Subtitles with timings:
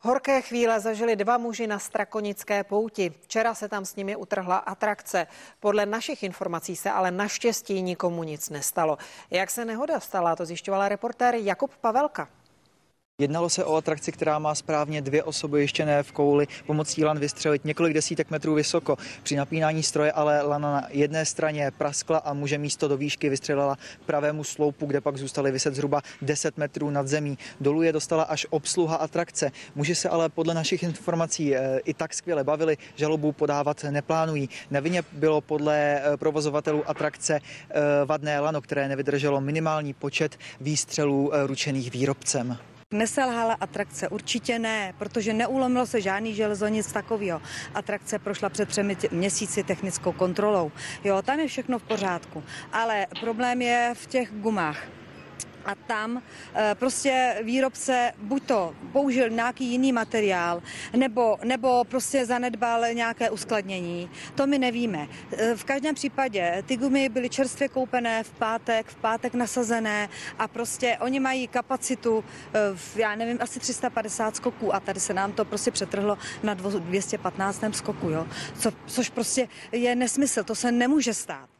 [0.00, 3.10] Horké chvíle zažili dva muži na Strakonické pouti.
[3.10, 5.26] Včera se tam s nimi utrhla atrakce.
[5.60, 8.98] Podle našich informací se ale naštěstí nikomu nic nestalo.
[9.30, 12.28] Jak se nehoda stala, to zjišťovala reportér Jakub Pavelka.
[13.20, 17.18] Jednalo se o atrakci, která má správně dvě osoby ještě ne v kouli pomocí lan
[17.18, 18.96] vystřelit několik desítek metrů vysoko.
[19.22, 23.76] Při napínání stroje ale lana na jedné straně praskla a muže místo do výšky vystřelila
[24.06, 27.38] pravému sloupu, kde pak zůstali vyset zhruba 10 metrů nad zemí.
[27.60, 29.50] Dolů je dostala až obsluha atrakce.
[29.74, 34.48] Muži se ale podle našich informací eh, i tak skvěle bavili, žalobu podávat neplánují.
[34.70, 41.90] Nevinně bylo podle eh, provozovatelů atrakce eh, vadné lano, které nevydrželo minimální počet výstřelů ručených
[41.92, 42.58] výrobcem.
[42.94, 47.42] Neselhala atrakce, určitě ne, protože neulomilo se žádný železo, nic takového.
[47.74, 50.72] Atrakce prošla před třemi měsíci technickou kontrolou.
[51.04, 54.97] Jo, tam je všechno v pořádku, ale problém je v těch gumách
[55.68, 56.22] a tam
[56.54, 60.62] eh, prostě výrobce buď to použil nějaký jiný materiál,
[60.96, 64.10] nebo, nebo prostě zanedbal nějaké uskladnění.
[64.34, 65.08] To my nevíme.
[65.32, 70.48] Eh, v každém případě ty gumy byly čerstvě koupené v pátek, v pátek nasazené a
[70.48, 75.44] prostě oni mají kapacitu, eh, já nevím, asi 350 skoků a tady se nám to
[75.44, 78.26] prostě přetrhlo na 215 skoku, jo.
[78.58, 81.57] Co, což prostě je nesmysl, to se nemůže stát.